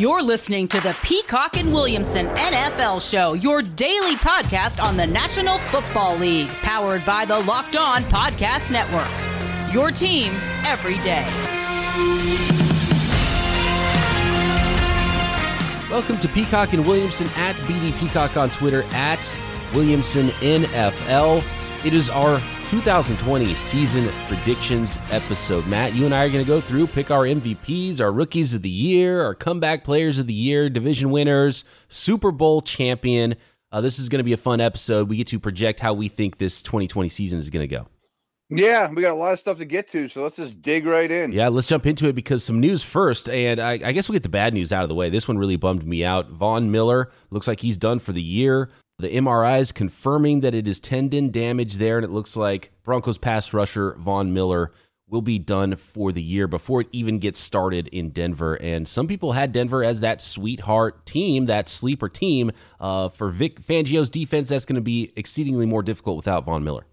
[0.00, 5.58] You're listening to the Peacock and Williamson NFL Show, your daily podcast on the National
[5.58, 9.74] Football League, powered by the Locked On Podcast Network.
[9.74, 10.32] Your team
[10.64, 11.26] every day.
[15.90, 19.36] Welcome to Peacock and Williamson at BD Peacock on Twitter at
[19.74, 21.44] Williamson NFL.
[21.84, 22.40] It is our
[22.70, 25.66] 2020 season predictions episode.
[25.66, 28.62] Matt, you and I are going to go through, pick our MVPs, our rookies of
[28.62, 33.34] the year, our comeback players of the year, division winners, Super Bowl champion.
[33.72, 35.08] Uh, this is going to be a fun episode.
[35.08, 37.88] We get to project how we think this 2020 season is going to go.
[38.50, 41.10] Yeah, we got a lot of stuff to get to, so let's just dig right
[41.10, 41.32] in.
[41.32, 44.22] Yeah, let's jump into it because some news first, and I, I guess we'll get
[44.22, 45.10] the bad news out of the way.
[45.10, 46.30] This one really bummed me out.
[46.30, 48.70] Von Miller looks like he's done for the year.
[49.00, 53.18] The MRI is confirming that it is tendon damage there, and it looks like Broncos
[53.18, 54.72] pass rusher Von Miller
[55.10, 58.54] will be done for the year before it even gets started in Denver.
[58.54, 62.52] And some people had Denver as that sweetheart team, that sleeper team.
[62.78, 66.86] Uh, for Vic Fangio's defense, that's going to be exceedingly more difficult without Von Miller.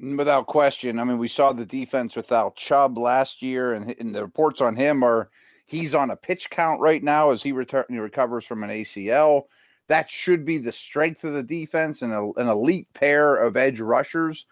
[0.00, 0.98] Without question.
[0.98, 4.74] I mean, we saw the defense without Chubb last year, and, and the reports on
[4.74, 5.30] him are
[5.64, 9.44] he's on a pitch count right now as he, return, he recovers from an ACL.
[9.88, 13.80] That should be the strength of the defense and a, an elite pair of edge
[13.80, 14.46] rushers.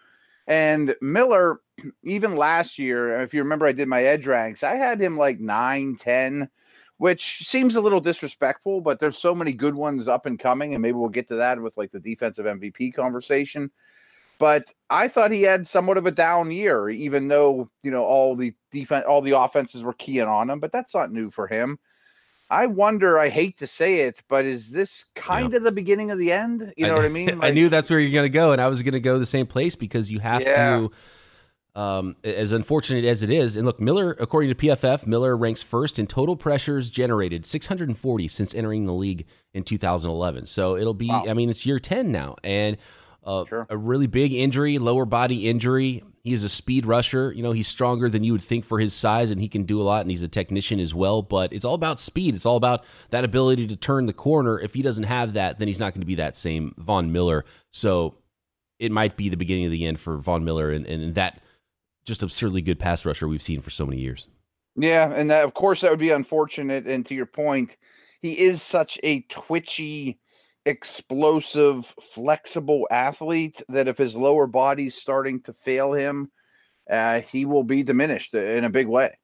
[0.47, 1.61] And Miller,
[2.03, 5.39] even last year, if you remember, I did my edge ranks, I had him like
[5.39, 6.49] 9, 10,
[6.97, 10.73] which seems a little disrespectful, but there's so many good ones up and coming.
[10.73, 13.71] And maybe we'll get to that with like the defensive MVP conversation.
[14.41, 18.35] But I thought he had somewhat of a down year, even though, you know, all
[18.35, 21.77] the defense, all the offenses were keying on him, but that's not new for him.
[22.51, 25.57] I wonder, I hate to say it, but is this kind yeah.
[25.57, 26.73] of the beginning of the end?
[26.75, 27.39] You know I, what I mean?
[27.39, 29.17] Like, I knew that's where you're going to go, and I was going to go
[29.17, 30.55] the same place because you have yeah.
[30.55, 30.91] to.
[31.73, 35.99] Um, as unfortunate as it is, and look, Miller, according to PFF, Miller ranks first
[35.99, 40.47] in total pressures generated, 640 since entering the league in 2011.
[40.47, 41.23] So it'll be, wow.
[41.29, 42.75] I mean, it's year 10 now, and
[43.23, 43.67] uh, sure.
[43.69, 46.03] a really big injury, lower body injury.
[46.23, 47.33] He is a speed rusher.
[47.33, 49.81] You know, he's stronger than you would think for his size, and he can do
[49.81, 51.21] a lot, and he's a technician as well.
[51.21, 52.35] But it's all about speed.
[52.35, 54.59] It's all about that ability to turn the corner.
[54.59, 57.45] If he doesn't have that, then he's not going to be that same Von Miller.
[57.71, 58.15] So
[58.81, 61.41] it might be the beginning of the end for Von Miller and, and that
[62.03, 64.27] just absurdly good pass rusher we've seen for so many years.
[64.75, 66.87] Yeah, and that, of course that would be unfortunate.
[66.87, 67.77] And to your point,
[68.21, 70.19] he is such a twitchy
[70.65, 76.31] explosive, flexible athlete that if his lower body's starting to fail him,
[76.89, 79.17] uh, he will be diminished in a big way.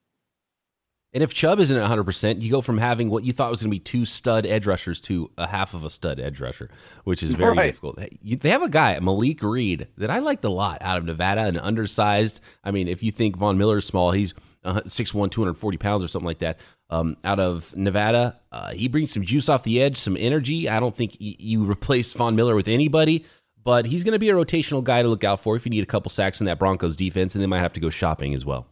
[1.14, 3.72] And if Chubb isn't at 100%, you go from having what you thought was going
[3.72, 6.70] to be two stud edge rushers to a half of a stud edge rusher,
[7.06, 7.66] which is very right.
[7.68, 8.00] difficult.
[8.22, 11.58] They have a guy, Malik Reed, that I liked a lot out of Nevada and
[11.58, 12.42] undersized.
[12.64, 14.34] I mean, if you think Von Miller's small, he's
[14.66, 16.60] 6'1, 240 pounds or something like that
[16.90, 18.40] um, out of Nevada.
[18.52, 20.70] Uh, he brings some juice off the edge, some energy.
[20.70, 23.26] I don't think y- you replace Von Miller with anybody,
[23.64, 25.84] but he's going to be a rotational guy to look out for if you need
[25.84, 28.46] a couple sacks in that Broncos defense, and they might have to go shopping as
[28.46, 28.68] well.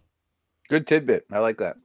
[0.70, 1.26] Good tidbit.
[1.32, 1.78] I like that.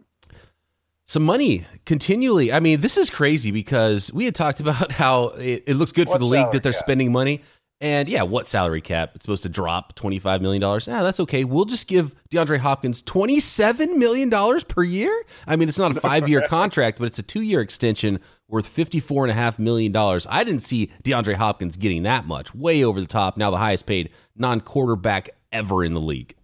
[1.07, 2.53] Some money continually.
[2.53, 6.09] I mean, this is crazy because we had talked about how it, it looks good
[6.09, 7.43] for the league that they're spending money.
[7.83, 9.13] And yeah, what salary cap?
[9.15, 10.63] It's supposed to drop $25 million.
[10.63, 11.45] Ah, that's okay.
[11.45, 14.31] We'll just give DeAndre Hopkins $27 million
[14.69, 15.25] per year.
[15.47, 18.75] I mean, it's not a five year contract, but it's a two year extension worth
[18.75, 19.97] $54.5 million.
[19.97, 23.39] I didn't see DeAndre Hopkins getting that much, way over the top.
[23.39, 26.35] Now the highest paid non quarterback ever in the league.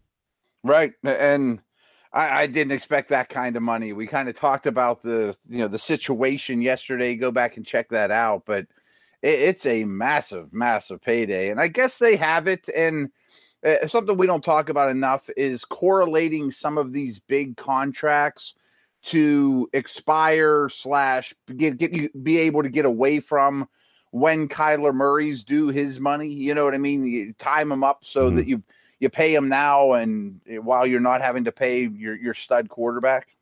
[0.64, 0.94] Right.
[1.04, 1.60] And
[2.14, 3.92] I, I, didn't expect that kind of money.
[3.92, 7.14] We kind of talked about the, you know, the situation yesterday.
[7.14, 8.44] Go back and check that out.
[8.46, 8.66] But
[9.26, 11.50] it's a massive, massive payday.
[11.50, 12.68] And I guess they have it.
[12.74, 13.10] And
[13.64, 18.54] uh, something we don't talk about enough is correlating some of these big contracts
[19.06, 23.68] to expire slash get, get you be able to get away from
[24.10, 26.32] when Kyler Murray's due his money.
[26.32, 27.06] You know what I mean?
[27.06, 28.36] You time them up so mm-hmm.
[28.36, 28.62] that you
[28.98, 32.68] you pay him now and eh, while you're not having to pay your your stud
[32.68, 33.35] quarterback.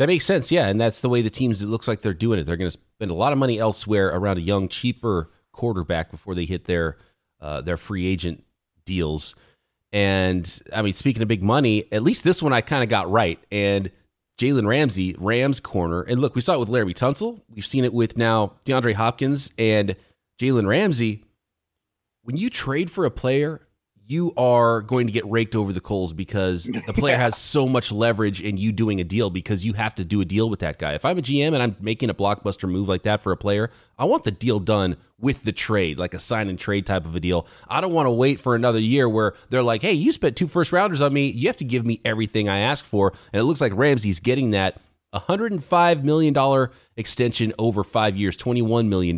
[0.00, 1.60] That makes sense, yeah, and that's the way the teams.
[1.60, 2.46] It looks like they're doing it.
[2.46, 6.34] They're going to spend a lot of money elsewhere around a young, cheaper quarterback before
[6.34, 6.96] they hit their
[7.38, 8.42] uh, their free agent
[8.86, 9.34] deals.
[9.92, 13.10] And I mean, speaking of big money, at least this one I kind of got
[13.10, 13.38] right.
[13.52, 13.90] And
[14.38, 17.42] Jalen Ramsey, Rams corner, and look, we saw it with Larry Tunsil.
[17.50, 19.96] We've seen it with now DeAndre Hopkins and
[20.40, 21.24] Jalen Ramsey.
[22.22, 23.60] When you trade for a player
[24.10, 27.22] you are going to get raked over the coals because the player yeah.
[27.22, 30.24] has so much leverage in you doing a deal because you have to do a
[30.24, 30.94] deal with that guy.
[30.94, 33.70] If I'm a GM and I'm making a blockbuster move like that for a player,
[33.98, 37.14] I want the deal done with the trade, like a sign and trade type of
[37.14, 37.46] a deal.
[37.68, 40.48] I don't want to wait for another year where they're like, hey, you spent two
[40.48, 41.28] first rounders on me.
[41.28, 43.12] You have to give me everything I ask for.
[43.32, 44.80] And it looks like Ramsey's getting that
[45.14, 49.16] $105 million extension over five years, $21 million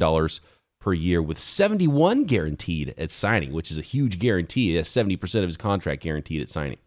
[0.82, 4.75] per year, with 71 guaranteed at signing, which is a huge guarantee.
[4.75, 6.79] Has 70% of his contract guaranteed at signing.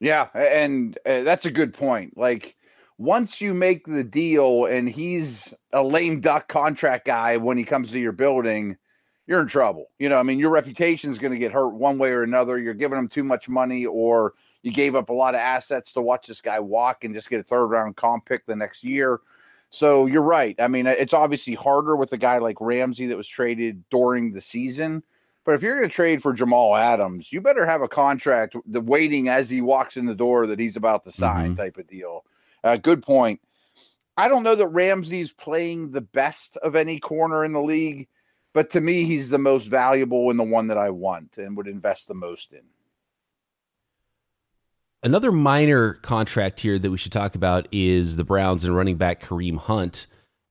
[0.00, 2.16] Yeah, and uh, that's a good point.
[2.16, 2.56] Like
[2.98, 7.90] once you make the deal and he's a lame duck contract guy when he comes
[7.90, 8.76] to your building,
[9.26, 9.90] you're in trouble.
[9.98, 12.58] You know, I mean, your reputation is going to get hurt one way or another.
[12.58, 16.00] You're giving him too much money, or you gave up a lot of assets to
[16.00, 19.20] watch this guy walk and just get a third round comp pick the next year.
[19.70, 20.56] So you're right.
[20.58, 24.40] I mean, it's obviously harder with a guy like Ramsey that was traded during the
[24.40, 25.02] season.
[25.44, 28.80] But if you're going to trade for Jamal Adams, you better have a contract the
[28.80, 31.60] waiting as he walks in the door that he's about to sign mm-hmm.
[31.60, 32.24] type of deal.
[32.62, 33.40] Uh, good point.
[34.16, 38.08] I don't know that Ramsey's playing the best of any corner in the league,
[38.52, 41.68] but to me, he's the most valuable and the one that I want and would
[41.68, 42.64] invest the most in.
[45.02, 49.22] Another minor contract here that we should talk about is the Browns and running back
[49.22, 50.06] Kareem Hunt.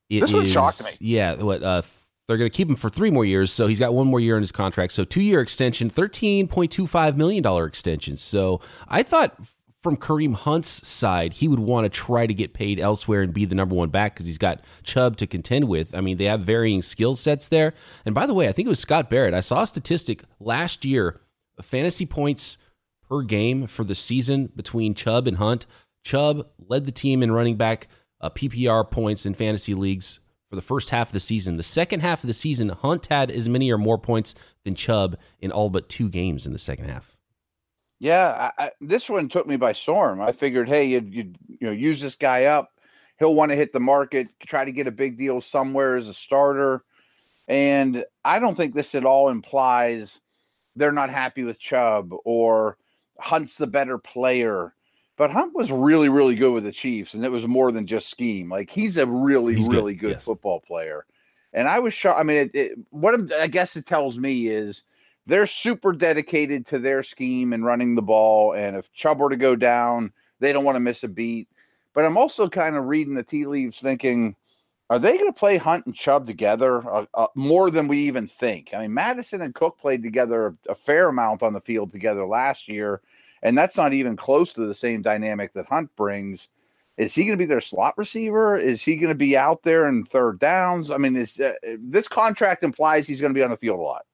[0.09, 0.91] It this one is, shocked me.
[0.99, 1.83] Yeah, what uh,
[2.27, 4.35] they're going to keep him for three more years, so he's got one more year
[4.35, 4.93] in his contract.
[4.93, 8.17] So two year extension, thirteen point two five million dollar extension.
[8.17, 9.39] So I thought
[9.83, 13.45] from Kareem Hunt's side, he would want to try to get paid elsewhere and be
[13.45, 15.95] the number one back because he's got Chubb to contend with.
[15.95, 17.73] I mean, they have varying skill sets there.
[18.03, 19.33] And by the way, I think it was Scott Barrett.
[19.33, 21.21] I saw a statistic last year,
[21.61, 22.57] fantasy points
[23.09, 25.65] per game for the season between Chubb and Hunt.
[26.03, 27.87] Chubb led the team in running back
[28.21, 30.19] uh, PPR points in fantasy leagues
[30.49, 31.57] for the first half of the season.
[31.57, 35.17] The second half of the season, Hunt had as many or more points than Chubb
[35.39, 37.15] in all but two games in the second half.
[37.99, 40.21] Yeah, I, I, this one took me by storm.
[40.21, 42.69] I figured, hey, you you you know use this guy up.
[43.19, 46.13] He'll want to hit the market, try to get a big deal somewhere as a
[46.13, 46.85] starter.
[47.49, 50.21] And I don't think this at all implies
[50.77, 52.77] they're not happy with Chubb or
[53.19, 54.73] Hunt's the better player.
[55.17, 58.09] But Hunt was really, really good with the Chiefs, and it was more than just
[58.09, 58.49] scheme.
[58.49, 60.23] Like he's a really, he's really good, good yes.
[60.23, 61.05] football player.
[61.51, 62.19] And I was shocked.
[62.19, 64.83] I mean, it, it, what I guess it tells me is
[65.25, 68.53] they're super dedicated to their scheme and running the ball.
[68.53, 71.49] And if Chubb were to go down, they don't want to miss a beat.
[71.93, 74.35] But I'm also kind of reading the tea leaves thinking,
[74.89, 78.25] are they going to play Hunt and Chubb together uh, uh, more than we even
[78.25, 78.73] think?
[78.73, 82.67] I mean, Mattison and Cook played together a, fair amount on the field together last
[82.67, 83.01] year,
[83.43, 86.49] and that's not even close to the same dynamic that Hunt brings.
[86.97, 88.57] Is he going to be their slot receiver?
[88.57, 90.89] Is he going to be out there in third downs?
[90.91, 93.83] I mean, is, uh, this contract implies he's going to be on the field a
[93.83, 94.05] lot.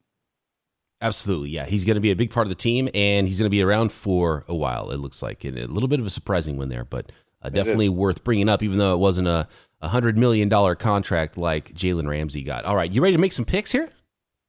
[1.01, 1.65] Absolutely, yeah.
[1.65, 3.61] He's going to be a big part of the team, and he's going to be
[3.61, 4.91] around for a while.
[4.91, 7.11] It looks like and a little bit of a surprising one there, but
[7.41, 9.47] uh, definitely worth bringing up, even though it wasn't a,
[9.81, 12.65] a hundred million dollar contract like Jalen Ramsey got.
[12.65, 13.89] All right, you ready to make some picks here?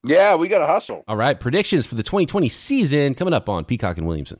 [0.05, 1.05] Yeah, we got to hustle.
[1.09, 4.39] All right, predictions for the 2020 season coming up on Peacock and Williamson.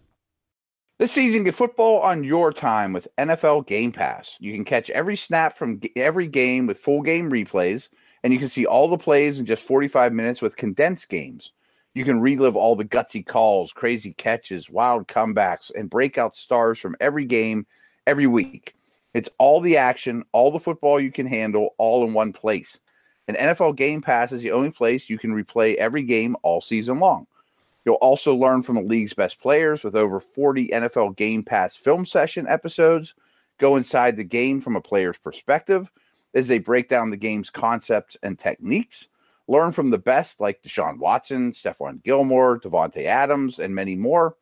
[0.99, 4.37] This season, get football on your time with NFL Game Pass.
[4.39, 7.89] You can catch every snap from every game with full game replays,
[8.23, 11.53] and you can see all the plays in just 45 minutes with condensed games.
[11.95, 16.97] You can relive all the gutsy calls, crazy catches, wild comebacks, and breakout stars from
[17.01, 17.67] every game
[18.07, 18.76] every week.
[19.17, 22.79] It's all the action, all the football you can handle, all in one place.
[23.27, 27.01] And NFL Game Pass is the only place you can replay every game all season
[27.01, 27.27] long.
[27.87, 32.05] You'll also learn from the league's best players with over 40 NFL Game Pass film
[32.05, 33.15] session episodes.
[33.57, 35.91] Go inside the game from a player's perspective
[36.35, 39.09] as they break down the game's concepts and techniques.
[39.49, 44.37] Learn from the best like Deshaun Watson, Stephon Gilmore, Davante Adams, and many more.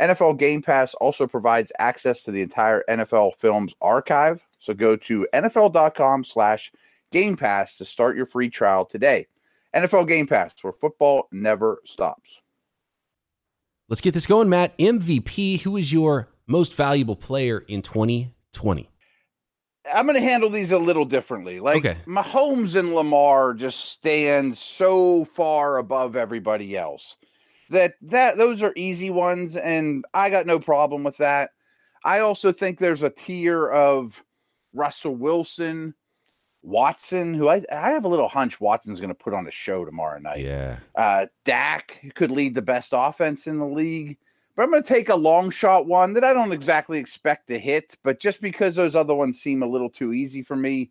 [0.00, 4.44] NFL Game Pass also provides access to the entire NFL Films archive.
[4.58, 6.72] So go to NFL.com slash
[7.12, 9.26] Game Pass to start your free trial today.
[9.74, 12.30] NFL Game Pass, where football never stops.
[13.88, 14.76] Let's get this going, Matt.
[14.78, 18.88] MVP, who is your most valuable player in 2020?
[19.92, 21.58] I'm going to handle these a little differently.
[21.58, 21.98] Like okay.
[22.06, 27.16] Mahomes and Lamar just stand so far above everybody else
[27.70, 31.50] that that those are easy ones, and I got no problem with that.
[32.04, 34.22] I also think there's a tier of
[34.72, 35.94] Russell Wilson,
[36.62, 39.84] Watson, who I I have a little hunch Watson's going to put on a show
[39.84, 40.44] tomorrow night.
[40.44, 44.18] Yeah, uh, Dak could lead the best offense in the league.
[44.56, 47.58] But I'm going to take a long shot one that I don't exactly expect to
[47.58, 50.90] hit, but just because those other ones seem a little too easy for me,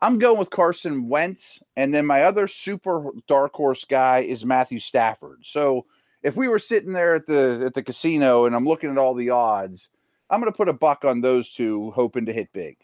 [0.00, 1.60] I'm going with Carson Wentz.
[1.76, 5.42] And then my other super dark horse guy is Matthew Stafford.
[5.44, 5.86] So
[6.24, 9.14] if we were sitting there at the at the casino and I'm looking at all
[9.14, 9.88] the odds,
[10.30, 12.78] I'm going to put a buck on those two, hoping to hit big.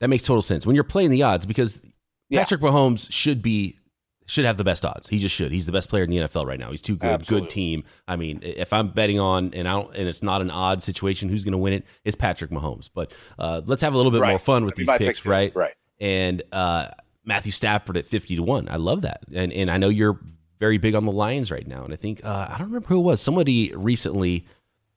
[0.00, 1.80] That makes total sense when you're playing the odds because
[2.28, 2.40] yeah.
[2.40, 3.78] Patrick Mahomes should be
[4.26, 5.06] should have the best odds.
[5.08, 5.52] He just should.
[5.52, 6.70] He's the best player in the NFL right now.
[6.70, 7.10] He's too good.
[7.10, 7.46] Absolutely.
[7.46, 7.84] Good team.
[8.08, 11.28] I mean, if I'm betting on and I don't, and it's not an odd situation,
[11.28, 11.84] who's going to win it?
[12.04, 12.88] It's Patrick Mahomes.
[12.92, 14.30] But uh, let's have a little bit Right.
[14.30, 15.54] more fun with That'd these picks, pick, right?
[15.54, 15.74] Right.
[16.00, 16.88] And uh,
[17.24, 18.68] Matthew Stafford at fifty to one.
[18.68, 19.22] I love that.
[19.32, 20.18] And and I know you're
[20.62, 21.82] very big on the Lions right now.
[21.84, 23.20] And I think uh, I don't remember who it was.
[23.20, 24.46] Somebody recently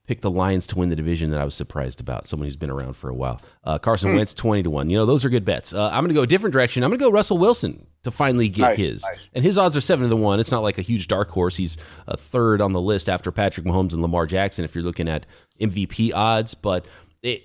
[0.06, 2.28] picked the Lions to win the division that I was surprised about.
[2.28, 3.40] Someone who's been around for a while.
[3.64, 4.16] Uh, Carson Hmm.
[4.18, 4.88] Wentz twenty to one.
[4.90, 5.72] You know those are good bets.
[5.74, 6.84] Uh, I'm going to go a different direction.
[6.84, 9.02] I'm going to go Russell Wilson to finally get Nice, his.
[9.02, 9.18] nice.
[9.34, 10.38] And his odds are seven to one.
[10.38, 11.56] It's not like a huge dark horse.
[11.56, 14.64] He's a third on the list after Patrick Mahomes and Lamar Jackson.
[14.64, 15.26] If you're looking at
[15.60, 16.86] MVP odds, but
[17.22, 17.42] it,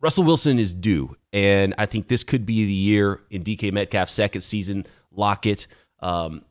[0.00, 4.12] Russell Wilson is due, and I think this could be the year in DK Metcalf's
[4.12, 4.86] second season.
[5.10, 5.66] Lock it.
[5.98, 6.44] Um,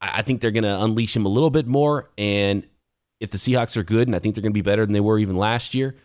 [0.00, 2.66] I, think they're going to unleash him a little bit more, and
[3.20, 5.00] if the Seahawks are good, and I think they're going to be better than they
[5.00, 5.96] were even last year,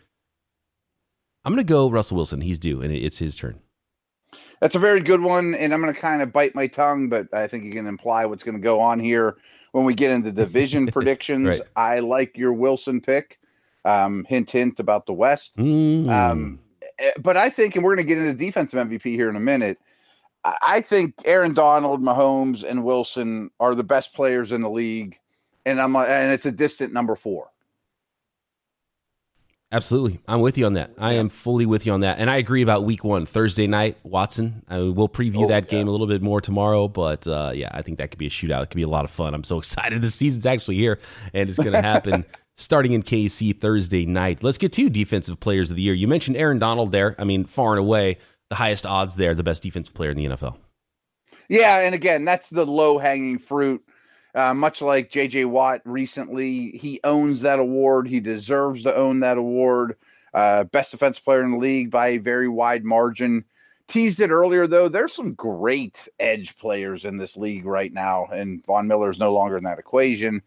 [1.44, 2.40] I'm going to go Russell Wilson.
[2.40, 3.60] He's due, and it's his turn.
[4.60, 7.32] That's a very good one, and I'm going to kind of bite my tongue, but
[7.34, 9.36] I think you can imply what's going to go on here
[9.72, 11.46] when we get into division predictions.
[11.46, 11.60] Right.
[11.76, 13.38] I like your Wilson pick.
[13.84, 15.54] Um, hint, hint about the West.
[15.58, 16.08] Mm.
[16.08, 16.58] Um,
[16.98, 19.40] eh, but I think, and we're going to get into defensive MVP here in a
[19.40, 19.78] minute.
[20.44, 25.18] I think Aaron Donald, Mahomes, and Wilson are the best players in the league,
[25.64, 27.48] and I'm and it's a distant number four.
[29.72, 30.20] Absolutely.
[30.28, 30.92] I'm with you on that.
[30.98, 32.20] I am fully with you on that.
[32.20, 34.62] And I agree about week one, Thursday night, Watson.
[34.68, 35.70] I mean, we'll preview Oh, that yeah.
[35.70, 36.86] game a little bit more tomorrow.
[36.86, 38.62] But uh, yeah, I think that could be a shootout.
[38.62, 39.34] It could be a lot of fun.
[39.34, 40.00] I'm so excited.
[40.00, 41.00] The season's actually here
[41.32, 42.24] and it's going to happen
[42.56, 44.44] starting in KC Thursday night.
[44.44, 45.94] Let's get to defensive players of the year.
[45.94, 47.16] You mentioned Aaron Donald there.
[47.18, 48.18] I mean, far and away,
[48.54, 50.54] the highest odds there, the best defensive player in the NFL.
[51.48, 53.84] Yeah, and again, that's the low hanging fruit.
[54.32, 58.06] Uh, much like JJ Watt recently, he owns that award.
[58.06, 59.96] He deserves to own that award.
[60.32, 63.44] Uh, best defense player in the league by a very wide margin.
[63.88, 64.88] Teased it earlier, though.
[64.88, 69.32] There's some great edge players in this league right now, and Von Miller is no
[69.32, 70.40] longer in that equation.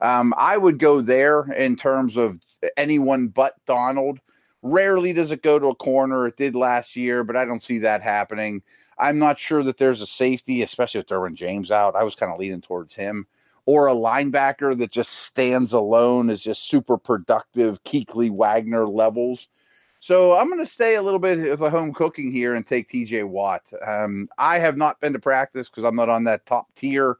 [0.00, 2.40] Um, I would go there in terms of
[2.76, 4.18] anyone but Donald.
[4.62, 6.26] Rarely does it go to a corner.
[6.26, 8.62] It did last year, but I don't see that happening.
[8.98, 11.96] I'm not sure that there's a safety, especially with Derwin James out.
[11.96, 13.26] I was kind of leaning towards him.
[13.64, 19.48] Or a linebacker that just stands alone is just super productive, Kuechly Wagner levels.
[20.00, 22.90] So I'm going to stay a little bit with the home cooking here and take
[22.90, 23.62] TJ Watt.
[23.86, 27.18] Um, I have not been to practice because I'm not on that top tier,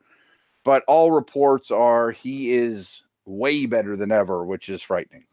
[0.64, 5.24] but all reports are he is way better than ever, which is frightening.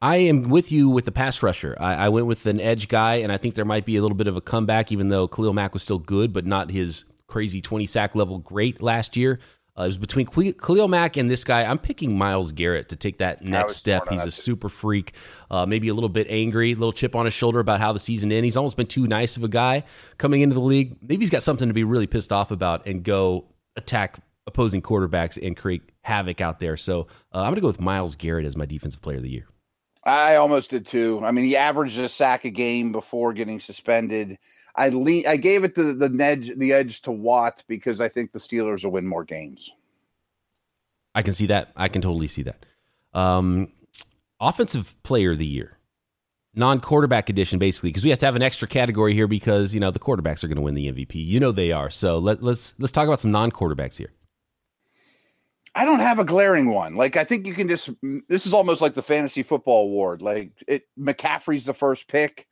[0.00, 1.76] I am with you with the pass rusher.
[1.80, 4.16] I, I went with an edge guy, and I think there might be a little
[4.16, 7.60] bit of a comeback, even though Khalil Mack was still good, but not his crazy
[7.60, 9.40] 20 sack level great last year.
[9.76, 11.64] Uh, it was between Khalil- Mack and this guy.
[11.64, 14.08] I'm picking Myles Garrett to take that next step.
[14.08, 14.30] He's a too.
[14.30, 15.14] super freak,
[15.50, 18.00] uh, maybe a little bit angry, a little chip on his shoulder about how the
[18.00, 18.44] season ended.
[18.44, 19.84] He's almost been too nice of a guy
[20.16, 20.96] coming into the league.
[21.00, 25.38] Maybe he's got something to be really pissed off about and go attack opposing quarterbacks
[25.44, 26.76] and create havoc out there.
[26.76, 27.02] So
[27.32, 29.46] uh, I'm going to go with Myles Garrett as my defensive player of the year.
[30.08, 31.20] I almost did too.
[31.22, 34.38] I mean, he averaged a sack a game before getting suspended.
[34.74, 38.32] I le- I gave it the the edge the edge to Watt because I think
[38.32, 39.70] the Steelers will win more games.
[41.14, 41.72] I can see that.
[41.76, 42.64] I can totally see that.
[43.12, 43.72] Um,
[44.40, 45.78] offensive player of the year,
[46.54, 49.80] non quarterback edition, basically, because we have to have an extra category here because you
[49.80, 51.14] know the quarterbacks are going to win the MVP.
[51.14, 51.90] You know they are.
[51.90, 54.12] So let, let's let's talk about some non quarterbacks here.
[55.78, 56.96] I don't have a glaring one.
[56.96, 57.90] Like I think you can just
[58.28, 60.22] this is almost like the fantasy football award.
[60.22, 62.48] Like it McCaffrey's the first pick,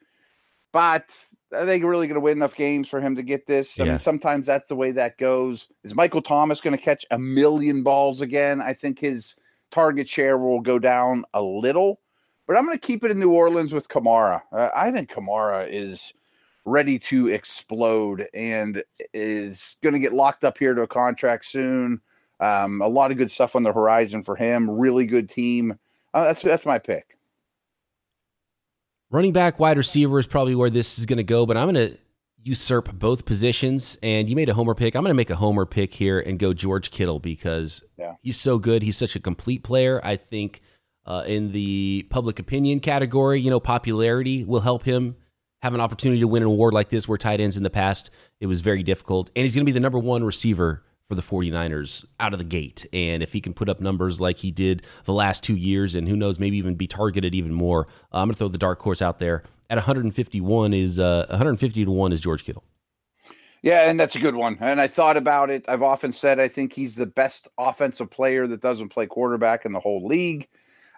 [0.72, 1.10] but
[1.52, 3.80] are they really going to win enough games for him to get this?
[3.80, 3.90] I Yeah.
[3.90, 5.66] mean, sometimes that's the way that goes.
[5.82, 8.60] Is Michael Thomas going to catch a million balls again?
[8.60, 9.34] I think his
[9.72, 12.00] target share will go down a little,
[12.46, 14.42] but I'm going to keep it in New Orleans with Kamara.
[14.52, 16.12] Uh, I think Kamara is
[16.64, 22.00] ready to explode and is going to get locked up here to a contract soon.
[22.40, 24.70] Um, a lot of good stuff on the horizon for him.
[24.70, 25.78] Really good team.
[26.12, 27.16] Uh, that's that's my pick.
[29.10, 31.90] Running back, wide receiver is probably where this is going to go, but I'm going
[31.90, 31.96] to
[32.42, 33.96] usurp both positions.
[34.02, 34.94] And you made a homer pick.
[34.94, 38.14] I'm going to make a homer pick here and go George Kittle because Yeah.
[38.20, 38.82] he's so good.
[38.82, 40.00] He's such a complete player.
[40.04, 40.60] I think
[41.06, 45.16] uh, in the public opinion category, you know, popularity will help him
[45.62, 48.10] have an opportunity to win an award like this where tight ends in the past,
[48.40, 49.30] it was very difficult.
[49.36, 52.44] And he's going to be the number one receiver for the 49ers out of the
[52.44, 52.84] gate.
[52.92, 56.08] And if he can put up numbers like he did the last two years, and
[56.08, 58.80] who knows, maybe even be targeted even more, uh, I'm going to throw the dark
[58.80, 59.44] horse out there.
[59.70, 62.64] At 151 is uh, 150 to one is George Kittle.
[63.62, 64.58] Yeah, and that's a good one.
[64.60, 65.64] And I thought about it.
[65.66, 69.72] I've often said I think he's the best offensive player that doesn't play quarterback in
[69.72, 70.48] the whole league.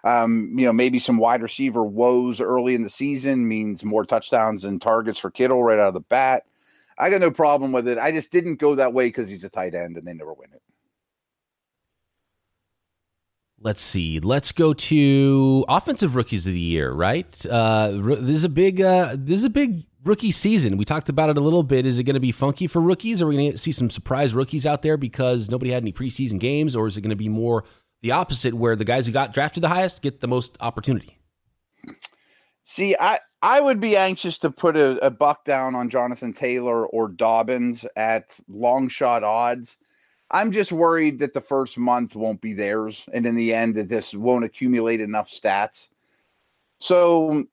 [0.03, 4.65] Um, you know, maybe some wide receiver woes early in the season means more touchdowns
[4.65, 6.45] and targets for Kittle right out of the bat.
[6.99, 7.97] I got no problem with it.
[7.97, 10.49] I just didn't go that way because he's a tight end and they never win
[10.53, 10.61] it.
[13.61, 14.19] Let's see.
[14.19, 16.91] Let's go to offensive rookies of the year.
[16.91, 17.45] Right.
[17.45, 18.81] Uh, this is a big.
[18.81, 20.77] Uh, this is a big rookie season.
[20.77, 21.85] We talked about it a little bit.
[21.85, 23.21] Is it going to be funky for rookies?
[23.21, 26.39] Are we going to see some surprise rookies out there because nobody had any preseason
[26.39, 27.65] games, or is it going to be more
[28.01, 31.19] the opposite, where the guys who got drafted the highest get the most opportunity?
[32.63, 36.85] See, I I would be anxious to put a, a buck down on Jonathan Taylor
[36.87, 39.77] or Dobbins at long shot odds
[40.31, 43.89] I'm just worried that the first month won't be theirs, and in the end, that
[43.89, 45.89] this won't accumulate enough stats.
[46.79, 47.45] So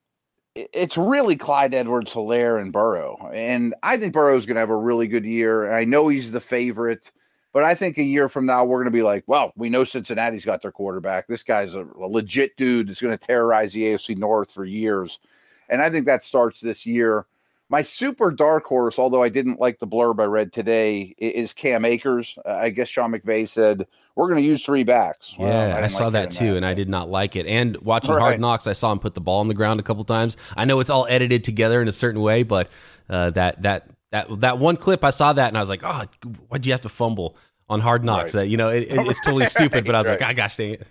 [0.55, 3.31] it's really Clyde Edwards Helaire and Burrow.
[3.33, 5.73] And I think Burrow's going to have a really good year.
[5.73, 7.11] I know he's the favorite,
[7.53, 9.85] but I think a year from now, we're going to be like, well, we know
[9.85, 11.27] Cincinnati's got their quarterback.
[11.27, 15.19] This guy's a, a legit dude that's going to terrorize the AFC North for years.
[15.69, 17.27] And I think that starts this year.
[17.69, 21.85] My super dark horse, although I didn't like the blurb I read today, is Cam
[21.85, 22.39] Akers.
[22.47, 25.35] Uh, I guess Sean McVay said we're going to use three backs.
[25.37, 26.57] Yeah, well, I, I, saw like that too, that.
[26.59, 27.45] and I did not like it.
[27.47, 28.21] And watching right.
[28.21, 30.37] Hard Knocks, I saw him put the ball on the ground a couple times.
[30.57, 32.71] I know it's all edited together in a certain way, but
[33.11, 36.05] uh, that that that that one clip, I saw that, and I was like, oh,
[36.49, 37.37] why'd you have to fumble
[37.69, 38.33] on Hard Knocks?
[38.33, 38.43] Right.
[38.43, 39.85] That you know, it, it, it's totally stupid.
[39.85, 40.21] But I was right.
[40.21, 40.87] like, ah, gosh dang it.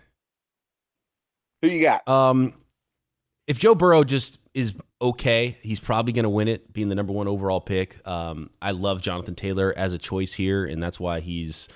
[1.62, 2.08] Who you got?
[2.08, 2.54] Um,
[3.48, 5.58] if Joe Burrow just is okay.
[5.62, 8.00] He's probably going to win it, being the number one overall pick.
[8.08, 11.68] Um, I love Jonathan Taylor as a choice here, and that's why he's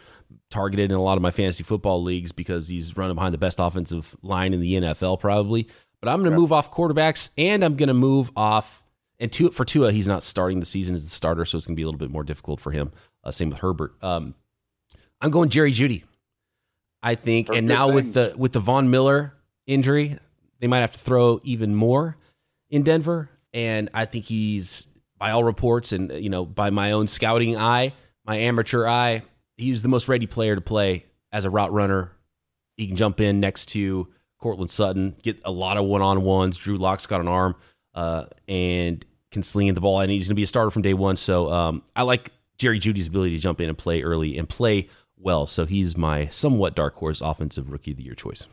[0.49, 3.59] targeted in a lot of my fantasy football leagues because he's running behind the best
[3.59, 5.67] offensive line in the NFL, probably.
[5.99, 8.81] But I'm going to move off quarterbacks, and I'm going to move off.
[9.19, 11.75] And Tua, for Tua, he's not starting the season as the starter, so it's going
[11.75, 12.93] to be a little bit more difficult for him.
[13.25, 14.01] Uh, same with Herbert.
[14.01, 14.35] Um,
[15.19, 16.03] I'm going Jerry Jeudy.
[17.03, 17.95] I think, and now thing.
[17.95, 19.33] with the with the Von Miller
[19.67, 20.17] injury,
[20.59, 22.17] they might have to throw even more
[22.69, 27.07] in Denver, and I think he's by all reports and you know by my own
[27.07, 27.93] scouting eye,
[28.25, 29.23] my amateur eye,
[29.57, 32.11] he's the most ready player to play as a route runner.
[32.77, 34.07] He can jump in next to
[34.39, 36.57] Courtland Sutton, get a lot of one on ones.
[36.57, 37.55] Drew Lock's got an arm
[37.93, 40.81] uh, and can sling in the ball, and he's going to be a starter from
[40.81, 41.17] day one.
[41.17, 44.89] So um, I like Jerry Jeudy's ability to jump in and play early and play
[45.17, 45.45] well.
[45.45, 48.47] So he's my somewhat dark horse offensive rookie of the year choice.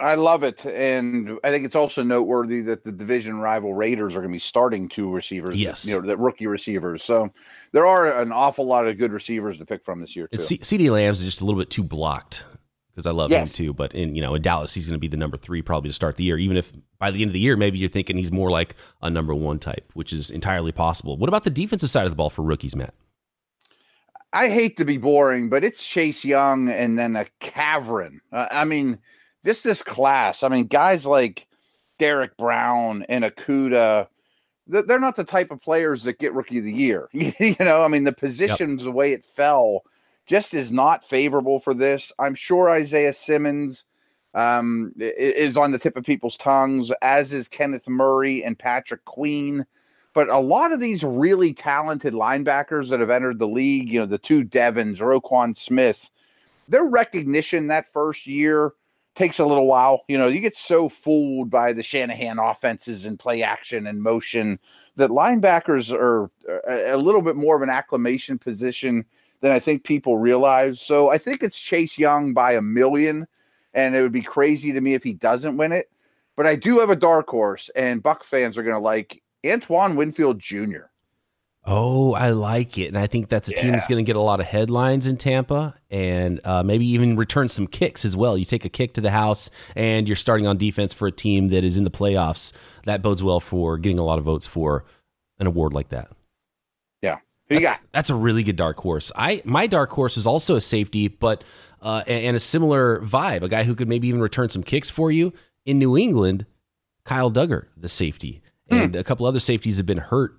[0.00, 4.20] I love it, and I think it's also noteworthy that the division rival Raiders are
[4.20, 5.56] going to be starting two receivers.
[5.56, 7.02] Yes, you know, the rookie receivers.
[7.02, 7.32] So
[7.72, 10.28] there are an awful lot of good receivers to pick from this year.
[10.28, 10.38] Too.
[10.38, 12.44] C- CeeDee Lamb's just a little bit too blocked
[12.92, 13.48] because I love yes.
[13.48, 13.72] him too.
[13.72, 15.94] But in you know in Dallas, he's going to be the number three probably to
[15.94, 16.38] start the year.
[16.38, 19.10] Even if by the end of the year, maybe you're thinking he's more like a
[19.10, 21.16] number one type, which is entirely possible.
[21.16, 22.94] What about the defensive side of the ball for rookies, Matt?
[24.32, 28.20] I hate to be boring, but it's Chase Young and then a Cavern.
[28.32, 28.98] Uh, I mean
[29.44, 30.42] just this class.
[30.42, 31.46] I mean, guys like
[31.98, 34.08] Derrick Brown and Okudah,
[34.66, 37.08] they're not the type of players that get rookie of the year.
[37.12, 38.84] you know, I mean, the positions, yep.
[38.84, 39.82] the way it fell,
[40.26, 42.12] just is not favorable for this.
[42.18, 43.84] I'm sure Isaiah Simmons
[44.34, 49.64] um, is on the tip of people's tongues, as is Kenneth Murray and Patrick Queen.
[50.14, 54.06] But a lot of these really talented linebackers that have entered the league, you know,
[54.06, 56.10] the two Devins, Roquan Smith,
[56.68, 58.72] their recognition that first year
[59.18, 60.04] takes a little while.
[60.06, 64.60] You know, you get so fooled by the Shanahan offenses and play action and motion
[64.94, 69.04] that linebackers are uh, a little bit more of an acclamation position
[69.40, 70.80] than I think people realize.
[70.80, 73.26] So I think it's Chase Young by a million,
[73.74, 75.90] and it would be crazy to me if he doesn't win it.
[76.36, 79.96] But I do have a dark horse, and Buck fans are going to like Antoine
[79.96, 80.86] Winfield Jr.
[81.70, 83.60] Oh, I like it, and I think that's a yeah.
[83.60, 87.14] team that's going to get a lot of headlines in Tampa, and uh, maybe even
[87.14, 88.38] return some kicks as well.
[88.38, 91.48] You take a kick to the house, and you're starting on defense for a team
[91.48, 92.52] that is in the playoffs.
[92.84, 94.86] That bodes well for getting a lot of votes for
[95.38, 96.08] an award like that.
[97.02, 97.18] Yeah,
[97.50, 97.80] who you got?
[97.92, 99.12] That's a really good dark horse.
[99.14, 101.44] I my dark horse was also a safety, but
[101.82, 103.42] uh, and, and a similar vibe.
[103.42, 105.34] A guy who could maybe even return some kicks for you
[105.66, 106.46] in New England.
[107.04, 108.76] Kyle Dugger, the safety, hmm.
[108.76, 110.38] and a couple other safeties have been hurt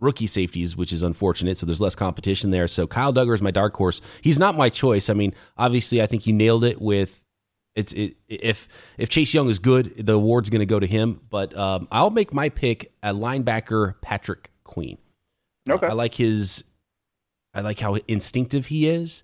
[0.00, 1.58] rookie safeties, which is unfortunate.
[1.58, 2.68] So there's less competition there.
[2.68, 4.00] So Kyle Dugger is my dark horse.
[4.20, 5.08] He's not my choice.
[5.08, 7.22] I mean, obviously, I think you nailed it with
[7.76, 11.20] it's it, if if Chase Young is good, the award's going to go to him.
[11.28, 14.98] But um, I'll make my pick a linebacker Patrick Queen.
[15.68, 16.64] Okay, uh, I like his.
[17.54, 19.22] I like how instinctive he is.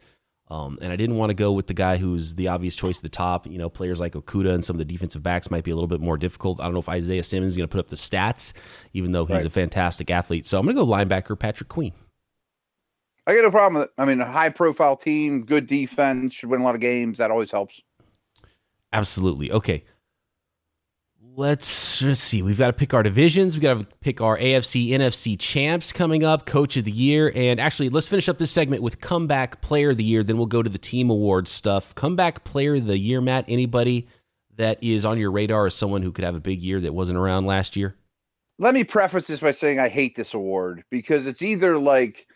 [0.53, 3.03] Um, and I didn't want to go with the guy who's the obvious choice at
[3.03, 3.47] the top.
[3.47, 5.89] You know, players like Okudah and some of the defensive backs might be a little
[5.89, 6.61] bit more difficult.
[6.61, 8.53] I don't know if Isaiah Simmons is going to put up the stats,
[8.93, 9.47] even though he's right.
[9.47, 10.45] a fantastic athlete.
[10.45, 11.95] So I'm going to go linebacker Patrick Queen.
[13.27, 13.95] I got no problem with it.
[13.97, 17.17] I mean, a high profile team, good defense, should win a lot of games.
[17.17, 17.81] That always helps.
[18.93, 19.51] Absolutely.
[19.51, 19.85] Okay.
[21.35, 22.43] Let's, let's see.
[22.43, 23.55] We've got to pick our divisions.
[23.55, 27.33] We've got to pick our AFC, NFC champs coming up, coach of the year.
[27.35, 30.23] And actually, let's finish up this segment with comeback player of the year.
[30.23, 31.95] Then we'll go to the team awards stuff.
[31.95, 33.47] Comeback player of the year, Matt.
[33.49, 34.09] Anybody
[34.57, 37.17] that is on your radar as someone who could have a big year that wasn't
[37.17, 37.97] around last year?
[38.59, 42.27] Let me preface this by saying I hate this award because it's either like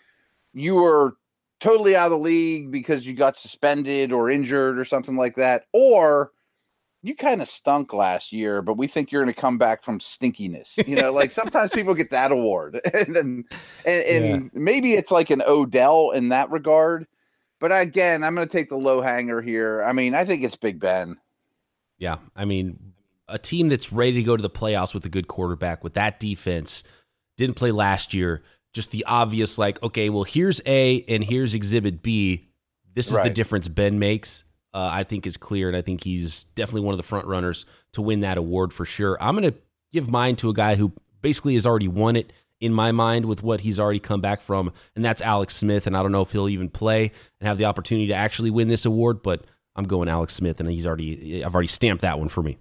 [0.55, 1.17] you were
[1.61, 5.65] totally out of the league because you got suspended or injured or something like that,
[5.75, 6.31] or
[7.07, 10.01] you kind of stunk last year, but we think you're going to come back from
[10.01, 10.77] stinkiness.
[10.87, 13.45] You know, like sometimes people get that award, and then,
[13.85, 14.49] and, and yeah.
[14.53, 17.07] maybe it's like an Odell in that regard.
[17.61, 19.83] But again, I'm going to take the low hanger here.
[19.83, 21.17] I mean, I think it's Big Ben.
[21.99, 22.93] Yeah, I mean,
[23.29, 26.21] a team that's ready to go to the playoffs with a good quarterback with that
[26.21, 26.83] defense
[27.37, 28.43] didn't play last year.
[28.73, 32.49] Just the obvious, like, okay, well, here's A and here's Exhibit B.
[32.95, 33.25] This is right.
[33.25, 34.45] the difference Ben makes
[34.77, 37.65] uh, I think is clear, and I think he's definitely one of the front runners
[37.95, 39.17] to win that award for sure.
[39.23, 39.59] I'm going to
[39.91, 43.43] give mine to a guy who basically has already won it in my mind with
[43.43, 45.87] what he's already come back from, and that's Alex Smith.
[45.87, 47.11] And I don't know if he'll even play
[47.41, 50.71] and have the opportunity to actually win this award, but I'm going Alex Smith, and
[50.71, 52.59] he's already I've already stamped that one for me.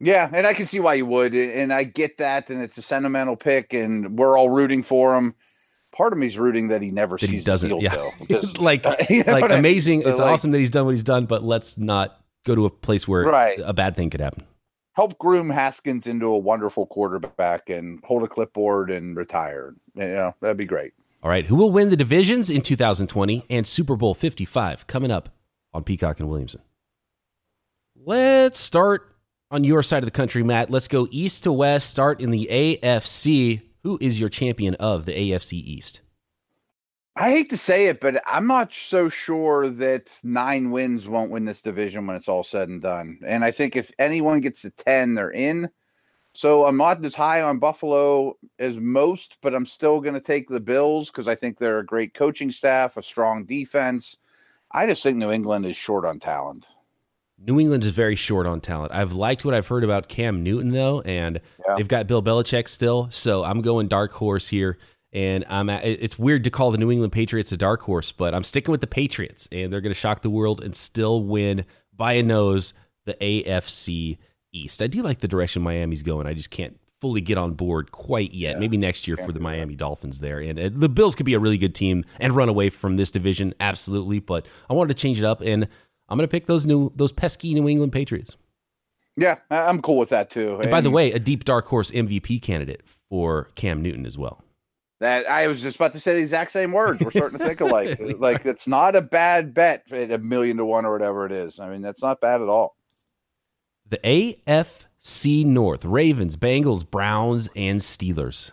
[0.00, 2.82] Yeah, and I can see why you would, and I get that, and it's a
[2.82, 5.36] sentimental pick, and we're all rooting for him
[5.92, 7.80] part of me is rooting that he never that sees he doesn't.
[7.80, 10.02] Yeah, because, like you know like amazing.
[10.02, 12.66] So it's like, awesome that he's done what he's done, but let's not go to
[12.66, 13.58] a place where right.
[13.62, 14.44] a bad thing could happen.
[14.94, 19.74] Help groom Haskins into a wonderful quarterback and hold a clipboard and retire.
[19.94, 20.92] You know that'd be great.
[21.22, 25.30] All right, who will win the divisions in 2020 and Super Bowl 55 coming up
[25.74, 26.60] on Peacock and Williamson?
[27.96, 29.16] Let's start
[29.50, 30.70] on your side of the country, Matt.
[30.70, 31.90] Let's go east to west.
[31.90, 33.62] Start in the AFC.
[33.84, 36.00] Who is your champion of the AFC East?
[37.16, 41.44] I hate to say it, but I'm not so sure that nine wins won't win
[41.44, 43.18] this division when it's all said and done.
[43.26, 45.68] And I think if anyone gets to 10, they're in.
[46.32, 50.48] So I'm not as high on Buffalo as most, but I'm still going to take
[50.48, 54.16] the Bills because I think they're a great coaching staff, a strong defense.
[54.70, 56.66] I just think New England is short on talent.
[57.40, 58.92] New England is very short on talent.
[58.92, 61.76] I've liked what I've heard about Cam Newton though, and yeah.
[61.76, 63.08] they've got Bill Belichick still.
[63.10, 64.78] So I'm going dark horse here,
[65.12, 65.70] and I'm.
[65.70, 68.72] At, it's weird to call the New England Patriots a dark horse, but I'm sticking
[68.72, 71.64] with the Patriots, and they're going to shock the world and still win
[71.96, 72.74] by a nose
[73.04, 74.18] the AFC
[74.52, 74.82] East.
[74.82, 76.26] I do like the direction Miami's going.
[76.26, 78.54] I just can't fully get on board quite yet.
[78.54, 78.58] Yeah.
[78.58, 79.78] Maybe next year for the Miami that.
[79.78, 80.40] Dolphins there.
[80.40, 83.10] And uh, the Bills could be a really good team and run away from this
[83.10, 84.18] division, absolutely.
[84.18, 85.68] But I wanted to change it up and
[86.08, 88.36] I'm going to pick those new those pesky New England Patriots.
[89.16, 90.54] Yeah, I'm cool with that too.
[90.54, 94.16] And, and by the way, a deep dark horse MVP candidate for Cam Newton as
[94.16, 94.44] well.
[95.00, 97.00] That I was just about to say the exact same words.
[97.00, 98.00] We're starting to think alike.
[98.18, 101.60] like it's not a bad bet at a million to one or whatever it is.
[101.60, 102.76] I mean, that's not bad at all.
[103.88, 108.50] The AFC North: Ravens, Bengals, Browns, and Steelers.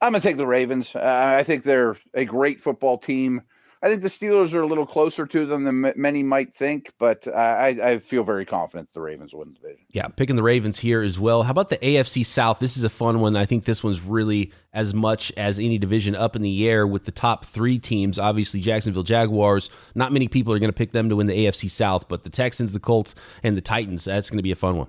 [0.00, 0.94] I'm gonna take the Ravens.
[0.94, 3.42] Uh, I think they're a great football team.
[3.82, 7.28] I think the Steelers are a little closer to them than many might think, but
[7.28, 9.84] I, I feel very confident the Ravens win the division.
[9.90, 11.42] Yeah, picking the Ravens here as well.
[11.42, 12.58] How about the AFC South?
[12.58, 13.36] This is a fun one.
[13.36, 17.04] I think this one's really as much as any division up in the air with
[17.04, 18.18] the top three teams.
[18.18, 19.68] Obviously, Jacksonville Jaguars.
[19.94, 22.30] Not many people are going to pick them to win the AFC South, but the
[22.30, 24.04] Texans, the Colts, and the Titans.
[24.04, 24.88] That's going to be a fun one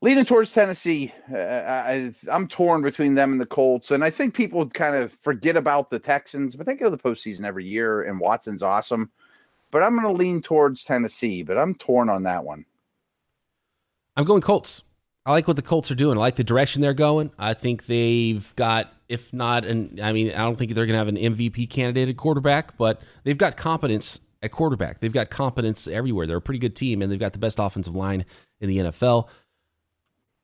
[0.00, 1.12] leaning towards Tennessee.
[1.32, 5.12] Uh, I, am torn between them and the Colts, and I think people kind of
[5.22, 9.10] forget about the Texans, but they go to the postseason every year, and Watson's awesome.
[9.70, 12.64] But I'm going to lean towards Tennessee, but I'm torn on that one.
[14.16, 14.82] I'm going Colts.
[15.26, 16.16] I like what the Colts are doing.
[16.16, 17.30] I like the direction they're going.
[17.38, 20.98] I think they've got, if not, and I mean, I don't think they're going to
[20.98, 25.00] have an MVP candidate at quarterback, but they've got competence at quarterback.
[25.00, 26.26] They've got competence everywhere.
[26.26, 28.24] They're a pretty good team, and they've got the best offensive line
[28.60, 29.28] in the NFL.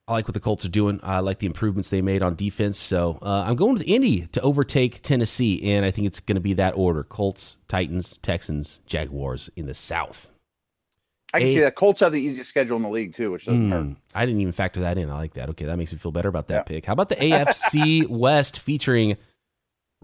[0.07, 0.99] I like what the Colts are doing.
[1.01, 2.77] I like the improvements they made on defense.
[2.77, 6.41] So uh, I'm going with Indy to overtake Tennessee, and I think it's going to
[6.41, 10.29] be that order: Colts, Titans, Texans, Jaguars in the South.
[11.33, 11.75] I can A- see that.
[11.75, 13.97] Colts have the easiest schedule in the league too, which doesn't mm, hurt.
[14.13, 15.09] I didn't even factor that in.
[15.09, 15.49] I like that.
[15.49, 16.75] Okay, that makes me feel better about that yeah.
[16.75, 16.85] pick.
[16.85, 19.17] How about the AFC West featuring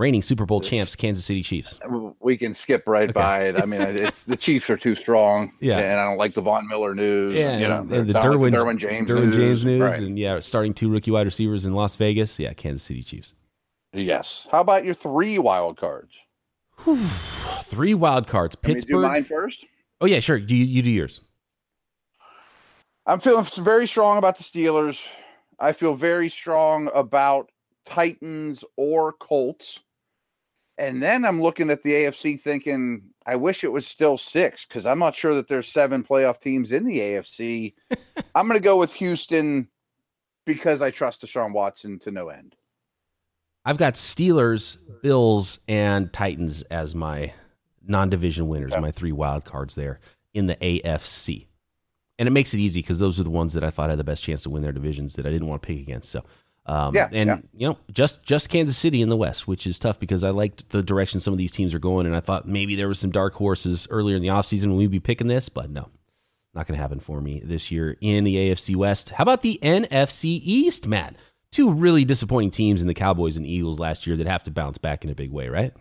[0.01, 1.79] reigning Super Bowl champs, Kansas City Chiefs.
[1.83, 3.13] Uh, we can skip right okay.
[3.13, 3.61] by it.
[3.61, 5.53] I mean, it's, the Chiefs are too strong.
[5.61, 7.35] Yeah, and I don't like the Von Miller news.
[7.35, 9.35] Yeah, and, you know, and the Derwin, like Derwin James Derwin news.
[9.35, 9.99] James news, right.
[9.99, 12.39] and yeah, starting two rookie wide receivers in Las Vegas.
[12.39, 13.35] Yeah, Kansas City Chiefs.
[13.93, 14.47] Yes.
[14.51, 16.13] How about your three wild cards?
[17.65, 18.55] three wild cards.
[18.55, 19.03] Pittsburgh.
[19.03, 19.65] mine first.
[19.99, 20.37] Oh yeah, sure.
[20.37, 21.21] You you do yours.
[23.05, 25.03] I'm feeling very strong about the Steelers.
[25.59, 27.51] I feel very strong about
[27.85, 29.79] Titans or Colts.
[30.77, 34.85] And then I'm looking at the AFC thinking, I wish it was still six because
[34.85, 37.73] I'm not sure that there's seven playoff teams in the AFC.
[38.35, 39.67] I'm going to go with Houston
[40.45, 42.55] because I trust Deshaun Watson to no end.
[43.63, 47.31] I've got Steelers, Bills, and Titans as my
[47.85, 48.79] non-division winners, yeah.
[48.79, 49.99] my three wild cards there
[50.33, 51.45] in the AFC.
[52.17, 54.03] And it makes it easy because those are the ones that I thought had the
[54.03, 56.09] best chance to win their divisions that I didn't want to pick against.
[56.09, 56.23] So
[56.65, 57.37] um, yeah, and yeah.
[57.53, 60.69] you know, just just Kansas City in the West, which is tough because I liked
[60.69, 63.11] the direction some of these teams are going, and I thought maybe there was some
[63.11, 65.89] dark horses earlier in the offseason when we'd be picking this, but no,
[66.53, 69.09] not going to happen for me this year in the AFC West.
[69.09, 71.15] How about the NFC East, Matt?
[71.51, 74.77] Two really disappointing teams in the Cowboys and Eagles last year that have to bounce
[74.77, 75.73] back in a big way, right?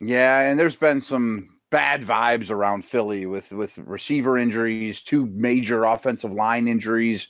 [0.00, 5.82] Yeah, and there's been some bad vibes around Philly with with receiver injuries, two major
[5.82, 7.26] offensive line injuries.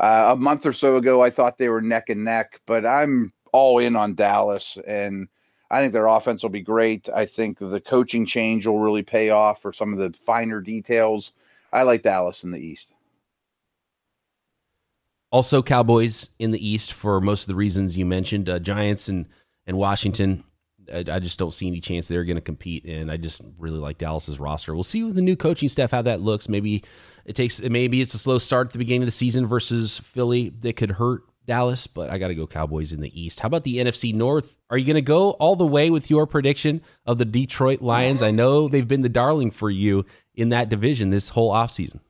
[0.00, 3.32] Uh, a month or so ago, I thought they were neck and neck, but I'm
[3.52, 5.28] all in on Dallas, and
[5.70, 7.08] I think their offense will be great.
[7.14, 11.32] I think the coaching change will really pay off for some of the finer details.
[11.72, 12.88] I like Dallas in the East.
[15.30, 18.48] Also, Cowboys in the East for most of the reasons you mentioned.
[18.48, 19.26] Uh, Giants and
[19.68, 20.42] and Washington
[20.92, 23.78] I, I just don't see any chance they're going to compete, and I just really
[23.78, 24.74] like Dallas's roster.
[24.74, 26.48] We'll see with the new coaching staff how that looks.
[26.48, 26.84] Maybe
[27.24, 30.50] it takes maybe it's a slow start at the beginning of the season versus Philly
[30.60, 33.40] that could hurt Dallas, but I got to go Cowboys in the East.
[33.40, 34.56] How about the NFC North?
[34.70, 38.22] Are you going to go all the way with your prediction of the Detroit Lions?
[38.22, 42.00] I know they've been the darling for you in that division this whole offseason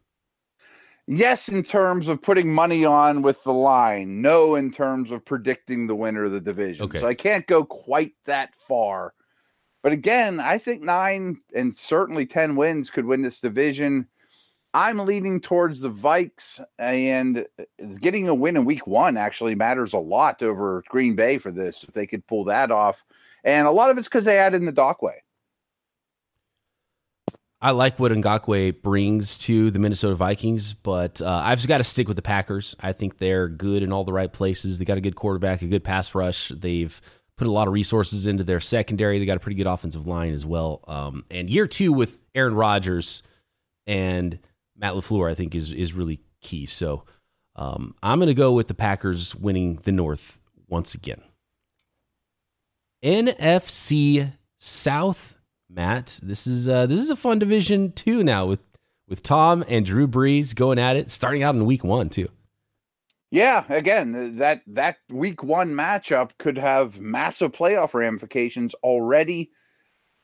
[1.07, 4.23] yes in terms of putting money on with the line.
[4.23, 6.85] No in terms of predicting the winner of the division.
[6.85, 6.99] Okay.
[6.99, 9.15] so i can't go quite that far.
[9.83, 14.09] But again i think nine and certainly 10 wins could win this division.
[14.75, 19.93] I'm leaning towards the vikes and uh, getting a win in week one actually matters
[19.93, 23.05] a lot over green bay for this if they could pull that off.
[23.45, 25.13] And a lot of it's because they add in the Ngakoue
[27.65, 32.07] I like what Ngakoue brings to the Minnesota Vikings, but uh, I've got to stick
[32.07, 32.77] with the Packers.
[32.79, 34.79] I think they're good in all the right places.
[34.79, 36.51] They got a good quarterback, a good pass rush.
[36.55, 37.01] They've
[37.39, 39.19] put a lot of resources into their secondary.
[39.19, 40.85] They got a pretty good offensive line as well.
[40.87, 43.23] Um, and year two with Aaron Rodgers
[43.87, 44.39] and
[44.77, 46.67] Matt LaFleur, I think is is really key.
[46.67, 47.05] So
[47.57, 51.23] um, I'm going to go with the Packers winning the North once again.
[53.03, 56.19] NFC South Matt.
[56.23, 58.61] This is uh, this is a fun division too now with
[59.09, 62.29] with Tom and Drew Brees going at it, starting out in week one too.
[63.31, 69.51] Yeah, again, that that week one matchup could have massive playoff ramifications already.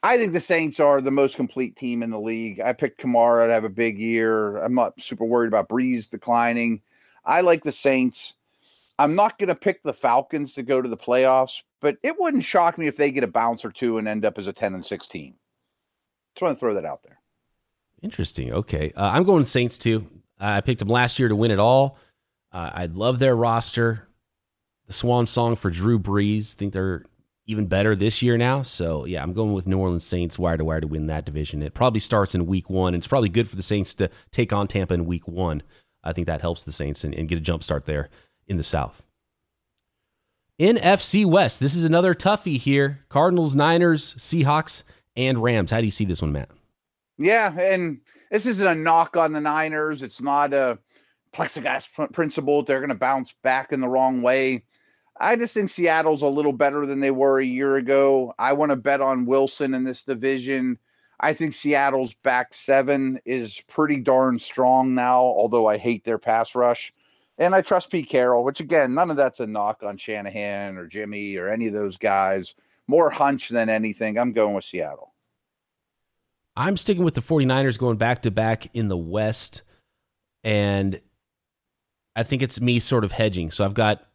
[0.03, 2.61] I think the Saints are the most complete team in the league.
[2.61, 4.57] I picked Kamara to have a big year.
[4.57, 6.81] I'm not super worried about Brees declining.
[7.24, 8.35] I like the Saints.
[8.98, 12.44] I'm not going to pick the Falcons to go to the playoffs, but it wouldn't
[12.44, 14.74] shock me if they get a bounce or two and end up as a 10
[14.74, 15.34] and 16.
[16.34, 17.20] Just want to throw that out there.
[18.02, 18.52] Interesting.
[18.52, 18.92] Okay.
[18.96, 20.06] Uh, I'm going Saints too.
[20.38, 21.98] I picked them last year to win it all.
[22.52, 24.08] Uh, I love their roster.
[24.86, 26.54] The swan song for Drew Brees.
[26.54, 27.04] think they're
[27.46, 28.62] even better this year now.
[28.62, 31.62] So, yeah, I'm going with New Orleans Saints wire to wire to win that division.
[31.62, 32.94] It probably starts in week one.
[32.94, 35.62] And it's probably good for the Saints to take on Tampa in week one.
[36.02, 38.08] I think that helps the Saints and, and get a jump start there
[38.46, 39.02] in the South.
[40.61, 41.59] NFC West.
[41.59, 43.01] This is another toughie here.
[43.09, 44.83] Cardinals, Niners, Seahawks
[45.16, 45.70] and Rams.
[45.70, 46.51] How do you see this one, Matt?
[47.16, 50.03] Yeah, and this isn't a knock on the Niners.
[50.03, 50.79] It's not a
[51.33, 52.62] plexiglass principle.
[52.62, 54.64] They're going to bounce back in the wrong way.
[55.18, 58.35] I just think Seattle's a little better than they were a year ago.
[58.38, 60.79] I want to bet on Wilson in this division.
[61.20, 66.55] I think Seattle's back seven is pretty darn strong now, although I hate their pass
[66.55, 66.92] rush.
[67.40, 70.87] And I trust Pete Carroll, which again, none of that's a knock on Shanahan or
[70.87, 72.55] Jimmy or any of those guys.
[72.87, 74.18] More hunch than anything.
[74.18, 75.14] I'm going with Seattle.
[76.55, 79.62] I'm sticking with the 49ers going back to back in the West.
[80.44, 81.00] And
[82.14, 83.50] I think it's me sort of hedging.
[83.50, 84.07] So I've got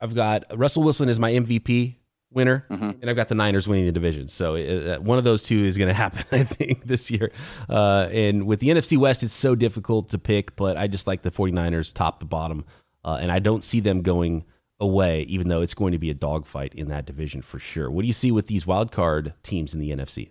[0.00, 1.94] I've got Russell Wilson as my MVP
[2.36, 2.90] winner, mm-hmm.
[3.00, 4.28] and I've got the Niners winning the division.
[4.28, 4.58] So uh,
[4.96, 7.32] uh one of those two is going to happen, I think, this year.
[7.68, 11.22] Uh, and with the NFC West, it's so difficult to pick, but I just like
[11.22, 12.64] the 49ers top to bottom.
[13.04, 14.44] Uh, and I don't see them going
[14.78, 17.90] away, even though it's going to be a dogfight in that division for sure.
[17.90, 20.30] What do you see with these wild card teams in the NFC?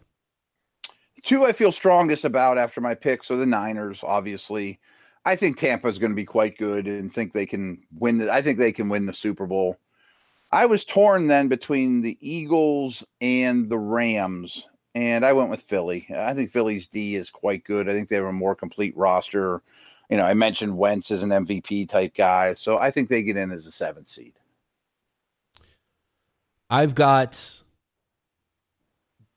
[1.24, 4.80] Two I feel strongest about after my picks are the Niners, obviously.
[5.26, 8.32] I think Tampa is going to be quite good and think they can win the
[8.32, 9.80] I think they can win the Super Bowl.
[10.56, 14.66] I was torn then between the Eagles and the Rams,
[14.96, 16.08] and I went with Philly.
[16.16, 17.90] I think Philly's D is quite good.
[17.90, 19.62] I think they have a more complete roster.
[20.10, 23.36] You know, I mentioned Wentz as an MVP type guy, so I think they get
[23.36, 24.32] in as a seventh seed.
[26.70, 27.62] I've got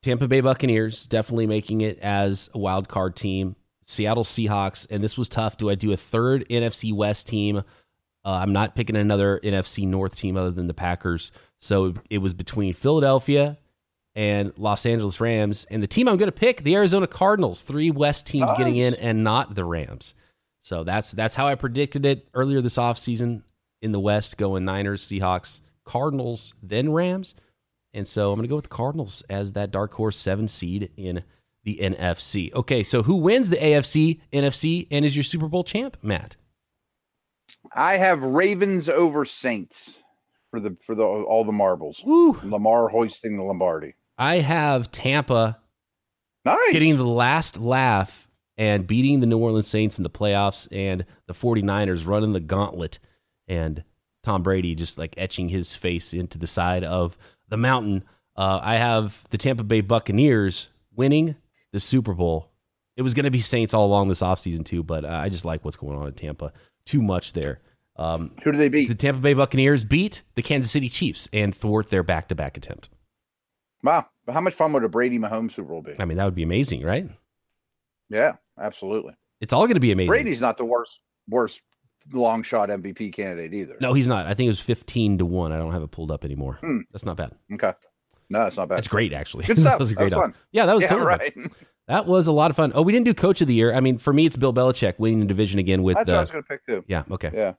[0.04, 3.56] Tampa Bay Buccaneers definitely making it as a wild card team.
[3.86, 5.56] Seattle Seahawks, and this was tough.
[5.56, 7.64] Do I do a third NFC West team?
[8.24, 11.32] Uh, I'm not picking another NFC North team other than the Packers.
[11.60, 13.58] So it was between Philadelphia
[14.14, 15.66] and Los Angeles Rams.
[15.70, 17.62] And the team I'm going to pick, the Arizona Cardinals.
[17.62, 18.58] Three West teams Nice.
[18.58, 20.14] getting in and not the Rams.
[20.62, 23.42] So that's that's how I predicted it earlier this offseason
[23.80, 27.34] in the West, going Niners, Seahawks, Cardinals, then Rams.
[27.94, 30.90] And so I'm going to go with the Cardinals as that dark horse seven seed
[30.96, 31.22] in
[31.64, 32.52] the NFC.
[32.52, 36.36] Okay, so who wins the AFC, NFC, and is your Super Bowl champ, Matt?
[37.74, 39.94] I have Ravens over Saints
[40.50, 42.02] for the for the all the marbles.
[42.04, 42.38] Woo!
[42.42, 43.94] Lamar hoisting the Lombardi.
[44.16, 45.58] I have Tampa
[46.44, 46.72] Nice.
[46.72, 51.34] getting the last laugh and beating the New Orleans Saints in the playoffs and the
[51.34, 52.98] 49ers running the gauntlet
[53.46, 53.84] and
[54.24, 57.16] Tom Brady just like etching his face into the side of
[57.48, 58.02] the mountain.
[58.36, 61.36] Uh, I have the Tampa Bay Buccaneers winning
[61.72, 62.50] the Super Bowl.
[62.96, 65.44] It was going to be Saints all along this offseason too, but uh, I just
[65.44, 66.52] like what's going on in Tampa
[66.88, 67.60] too much there.
[67.96, 68.88] Um, Who do they beat?
[68.88, 72.90] the Tampa Bay Buccaneers beat the Kansas City Chiefs and thwart their back-to-back attempt.
[73.82, 74.06] wow.
[74.24, 75.94] But how much fun would a Brady Mahomes Super Bowl be?
[75.98, 77.08] I mean, that would be amazing, right?
[78.10, 79.14] Yeah, absolutely.
[79.40, 80.08] It's all going to be amazing.
[80.10, 81.62] Brady's not the worst worst
[82.12, 83.76] long shot MVP candidate either.
[83.80, 84.26] No, he's not.
[84.26, 85.52] I think it was 15 to 1.
[85.52, 86.58] I don't have it pulled up anymore.
[86.60, 86.80] Hmm.
[86.92, 87.32] That's not bad.
[87.54, 87.72] Okay.
[88.30, 88.76] No, it's not bad.
[88.76, 89.44] That's great, actually.
[89.46, 89.72] Good stuff.
[89.78, 90.22] that was a That great was odds.
[90.26, 90.34] fun.
[90.52, 91.34] Yeah, that was yeah, totally right.
[91.88, 92.72] That was a lot of fun.
[92.74, 93.74] Oh, we didn't do coach of the year.
[93.74, 96.20] I mean, for me, it's Bill Belichick winning the division again with That's what I
[96.20, 96.84] was going to pick too.
[96.86, 97.30] Yeah, okay.
[97.32, 97.54] Yeah.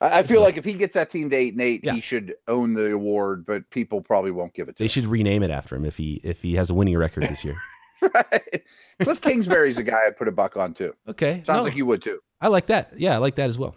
[0.00, 1.94] I, I feel like if he gets that team to eight and eight, Yeah.
[1.94, 4.84] he should own the award, but people probably won't give it to him.
[4.84, 7.44] They should rename it after him if he if he has a winning record this
[7.44, 7.56] year.
[8.14, 8.62] right.
[9.00, 10.94] Cliff Kingsbury's a guy I'd put a buck on too.
[11.08, 11.42] Okay.
[11.46, 12.18] Sounds no, like you would too.
[12.40, 12.92] I like that.
[12.98, 13.76] Yeah, I like that as well.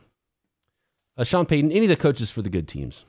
[1.15, 3.05] Uh, Sean Payton, any of the coaches for the good teams.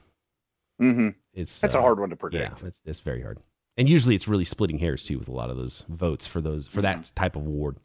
[0.79, 2.61] hmm It's That's uh, a hard one to predict.
[2.61, 3.38] Yeah, it's, it's very hard.
[3.81, 6.69] And usually it's really splitting hairs too with a lot of those votes for those
[6.69, 7.01] for Mm-hmm.
[7.01, 7.79] that type of award.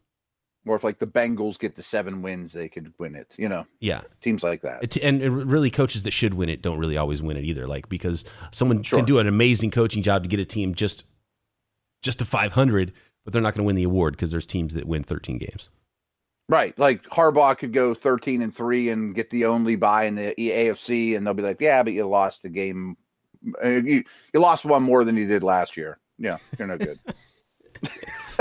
[0.68, 3.32] Or if like the Bengals get the seven wins, they could win it.
[3.38, 4.84] You know, Yeah, teams like that.
[4.84, 7.66] It- and it really coaches that should win it don't really always win it either
[7.68, 9.00] like because someone Sure.
[9.00, 11.06] can do an amazing coaching job to get a team just
[12.04, 12.92] just to 500
[13.24, 15.70] but they're not going to win the award because there's teams that win 13 games
[16.48, 16.78] Right.
[16.78, 21.16] Like Harbaugh could go 13 and 3 and get the only buy in the AFC
[21.18, 22.98] and they'll be like, "Yeah, but you lost the game.
[23.64, 24.04] Uh, You,
[24.34, 27.00] you lost one more than you did last year." Yeah, you're no good.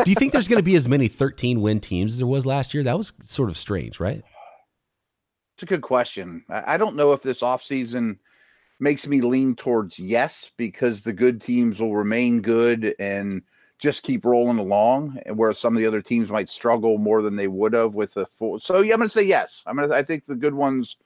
[0.05, 2.47] do you think there's going to be as many 13 win teams as there was
[2.47, 4.23] last year that was sort of strange right
[5.55, 6.45] It's a good question.
[6.49, 8.19] I, I don't know if this offseason
[8.81, 13.43] makes me lean towards yes because the good teams will remain good and
[13.79, 17.37] just keep rolling along and where some of the other teams might struggle more than
[17.37, 19.89] they would have with the full so yeah i'm going to say yes i'm going
[19.89, 20.97] to i think the good ones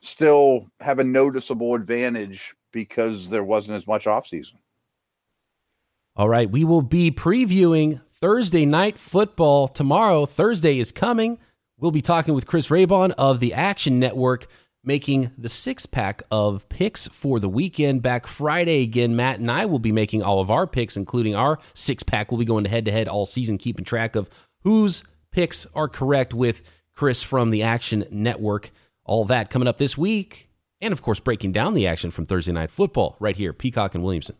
[0.00, 4.56] still have a noticeable advantage because there wasn't as much offseason
[6.16, 11.38] all right we will be previewing thursday night football tomorrow thursday is coming
[11.78, 14.46] we'll be talking with chris raybon of the action network
[14.84, 18.02] making the six pack of picks for the weekend.
[18.02, 21.58] Back Friday again, Matt and I will be making all of our picks, including our
[21.72, 22.30] six pack.
[22.30, 24.28] We'll be going to head to head all season, keeping track of
[24.60, 26.62] whose picks are correct with
[26.94, 28.70] Chris from the Action Network.
[29.04, 30.48] All that coming up this week.
[30.84, 34.04] And of course, breaking down the action from Thursday Night Football right here, Peacock and
[34.04, 34.36] Williamson.